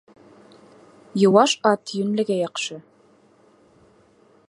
Йыуаш 1.21 1.53
ат 1.71 1.87
йүнләүгә 1.99 2.41
яҡшы. 2.41 2.81